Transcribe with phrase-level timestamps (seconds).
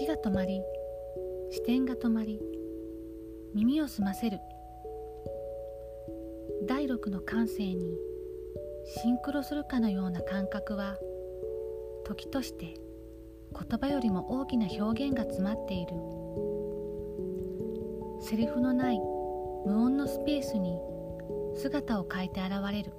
[0.00, 0.62] 時が止まり
[1.50, 2.40] 視点が止まり
[3.54, 4.38] 耳を澄ませる。
[6.66, 7.98] 第六の感性に
[8.86, 10.96] シンクロするかのような感覚は
[12.06, 12.80] 時として
[13.52, 15.92] 言葉よりも大きな表現が詰まっている。
[18.22, 18.98] セリフのない
[19.66, 20.78] 無音のスペースに
[21.54, 22.92] 姿を変えて現れる。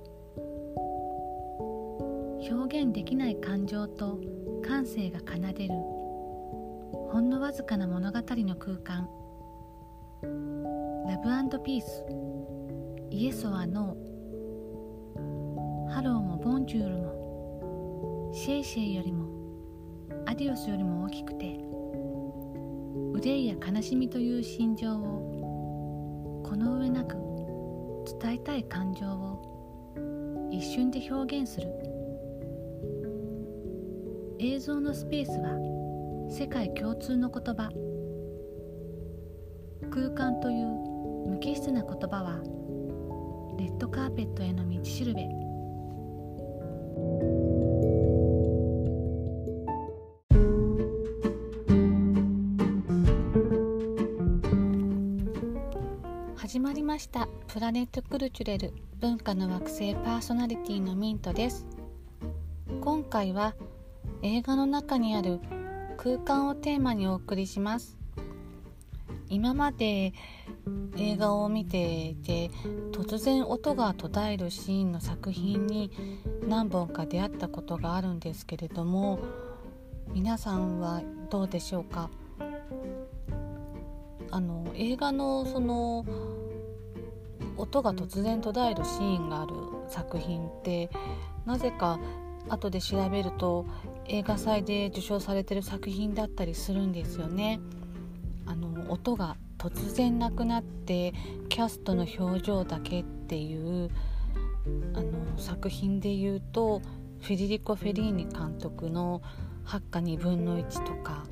[2.48, 4.20] 表現できない感情と
[4.64, 6.01] 感性が奏でる。
[7.12, 9.10] ほんのわずかな物語の空間。
[11.06, 18.32] Love peace。Yes は No。Hello も Bonjour も。
[18.34, 19.26] 謝謝よりも。
[20.26, 21.60] Adiós よりも大きくて。
[23.14, 26.42] 憂いや悲しみという心情を。
[26.46, 27.18] この上なく。
[28.22, 30.50] 伝えたい感情を。
[30.50, 31.68] 一瞬で表現する。
[34.40, 35.81] 映像のスペースは
[36.32, 37.70] 世界共通の言葉。
[39.92, 40.66] 空間という
[41.28, 42.40] 無機質な言葉は
[43.60, 45.28] レッドカーペットへの道しるべ。
[56.38, 57.28] 始まりました。
[57.48, 58.74] プラネットクルチュレル。
[59.02, 61.68] 文化の惑星パーソナリティのミントです。
[62.80, 63.54] 今回は
[64.22, 65.42] 映画の中にある
[66.04, 67.96] 空間をテーマにお送りします。
[69.30, 70.14] 今まで
[70.98, 72.50] 映画を見ていて
[72.92, 75.92] 突然音が途絶えるシーンの作品に
[76.48, 79.20] 何本か出会ったことがあるんですけれども
[80.12, 82.10] 皆さんはどうでしょうか？
[84.32, 86.04] あの映画のその
[87.58, 89.54] 音が突然途絶えるシーンがある
[89.88, 90.90] 作品って
[91.46, 92.00] なぜか
[92.50, 93.68] 後で調べると
[94.14, 97.62] 映画祭で受賞されてる作品だったりするんですよね。
[98.46, 101.14] あの音が突然なくなって
[101.48, 103.90] キャストの表情だけっていう
[104.94, 106.82] あの作品で言うと
[107.22, 109.22] フェデリコ・フェリーニ監督の
[109.64, 111.24] 「八花2分の1」とか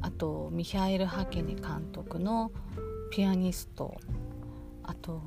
[0.00, 2.50] あとミヒャエル・ハケネ監督の
[3.12, 3.94] 「ピアニスト」
[4.82, 5.22] あと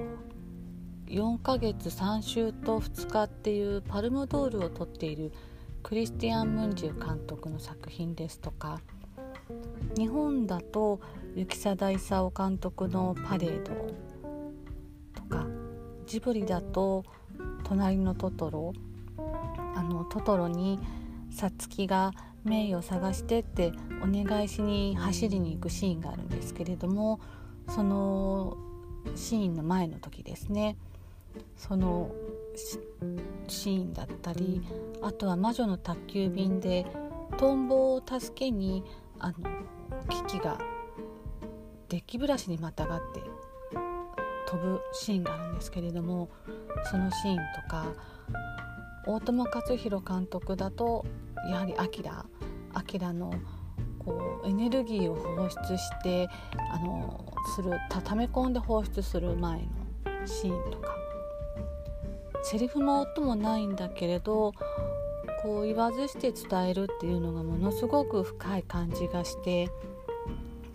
[1.06, 5.32] 4ヶ月3週と2日っていうパルムドールを取っている
[5.84, 8.82] クリスティアン・ムンジュ監督の作品ですとか
[9.98, 11.00] 日本だと
[11.36, 13.74] 雪貞勲監督の「パレード」
[15.16, 15.46] とか
[16.06, 17.06] ジブリだと
[17.64, 18.74] 「隣のトトロ」
[19.76, 20.80] あのトトロに
[21.30, 22.12] さつきが
[22.44, 23.72] 名誉を探してって
[24.02, 27.20] お願いしに走りに行くシーンがあるんですけれども
[27.70, 28.58] その
[29.16, 30.78] シーンの前の時ですね。
[31.56, 32.12] その
[33.48, 34.62] シーンだったり
[35.02, 36.86] あとは「魔女の宅急便」で
[37.38, 38.84] トンボを助けに
[39.20, 39.36] あの
[40.10, 40.58] キキが
[41.90, 43.22] デッキブラシにまたがって
[44.48, 46.30] 飛ぶシーンがあるんですけれども
[46.90, 47.86] そのシーンとか
[49.06, 51.06] 大友克洋監督だと
[51.50, 52.26] やはり「アキラ」
[52.74, 53.32] 「アキラの
[54.00, 56.28] こうエネルギーを放出して
[56.72, 59.68] あのするたため込んで放出する前の
[60.26, 60.97] シーンとか
[62.44, 64.54] セリフも音もないんだけれど
[65.42, 69.70] こう言わずして伝えるっていうのがものすごく深い感じがして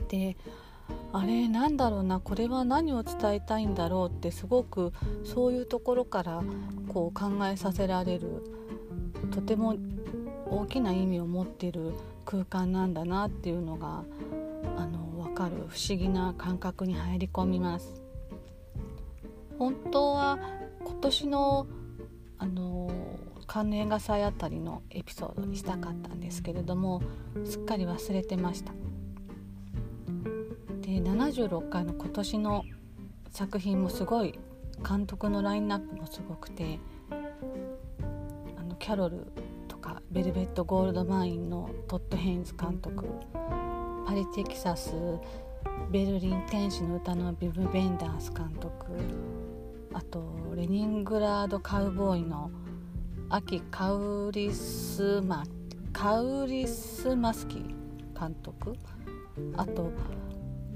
[0.08, 0.36] で
[1.12, 4.92] あれなんだろうなこれは何を伝えたいんだろうってすごく
[5.24, 6.42] そういうところから
[6.88, 8.44] こう考えさせられる
[9.30, 9.76] とても
[10.46, 11.92] 大きな意味を持っている
[12.24, 14.04] 空間なんだなっていうのが
[14.76, 18.02] あの分かる不思議な感覚に入り込みます。
[19.58, 20.38] 本当は
[21.02, 21.66] 年の
[22.38, 22.90] あの
[23.46, 27.02] カンヌ映画祭あたりのエピソードにしたかったんですけれども
[27.44, 28.72] すっかり忘れてました。
[30.80, 32.64] 第76回の今年の
[33.30, 34.38] 作品もすごい
[34.86, 36.78] 監督のラインナップもすごくて
[38.58, 39.26] あのキャロル
[39.68, 43.06] とかベルベット・ゴールドマインのトッド・ヘインズ監督
[44.06, 44.92] パリ・テキサス
[45.90, 48.72] ベルリン天使の歌のヴィム・ヴェンダース監督
[49.94, 50.22] あと
[50.54, 52.50] レニングラード・カウボーイの
[53.28, 55.44] アキ・カウリスマ
[55.92, 58.74] カウリスマスキー監督。
[59.56, 59.90] あと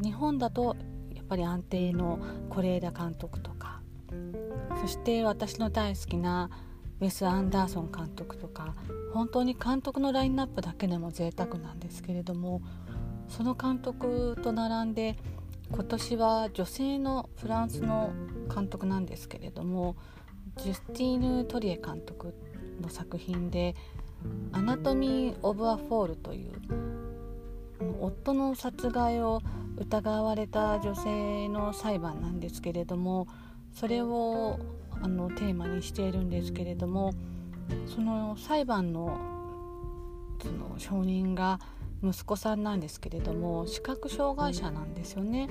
[0.03, 0.77] 日本だと
[1.15, 2.19] やっぱり安定の
[2.51, 3.81] 是枝監督とか。
[4.81, 6.51] そして私の大好きな
[7.01, 8.75] ウェス・アンダーソン監督とか。
[9.13, 12.63] 本当に監督のラインナップだけでも贅沢なんですけれども。
[13.29, 15.17] その監督と並んで
[15.73, 18.13] 今年は女性のフランスの
[18.55, 19.97] 監督なんですけれども
[20.59, 22.35] ジュスティーヌ・トリエ監督
[22.81, 23.75] の作品で
[24.53, 26.53] 「Anatomy of a Fall」という
[28.01, 29.43] 夫の殺害を
[29.77, 33.27] 疑われた女性の裁判なんですけれども
[33.73, 34.59] それを
[35.03, 37.13] あのテーマにしているんですけれども
[37.87, 39.19] その裁判の
[40.43, 41.61] その証人が
[42.09, 45.49] 息子さんなんですけれども視覚障害者なんですよね。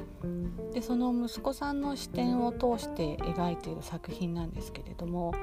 [0.73, 5.33] でその息子さんの視点を通して描いている作品なんですけれども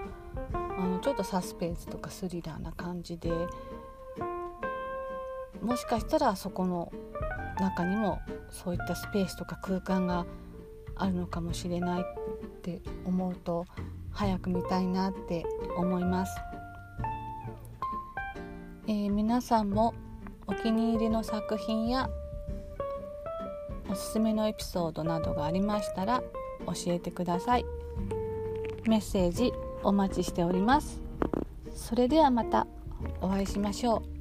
[0.52, 3.30] あのちょっとサスペンスとかスリラーな感じで
[5.62, 6.92] もしかしたらそこの
[7.60, 8.18] 中にも
[8.50, 10.26] そういったスペースとか空間が
[10.96, 12.04] あるのかもしれないっ
[12.62, 13.66] て思うと
[14.10, 15.44] 早く見たいなって
[15.76, 16.36] 思います。
[18.88, 19.94] えー、皆さんも
[20.46, 22.08] お気に入りの作品や
[23.90, 26.22] おすすめのエピソードなどがありましたら
[26.66, 27.64] 教えてください。
[28.88, 29.52] メッセージ
[29.82, 31.00] お待ちしております。
[31.74, 32.66] それではまた
[33.20, 34.11] お会いしましょう。